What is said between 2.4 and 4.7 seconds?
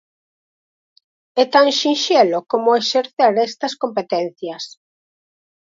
como exercer estas competencias.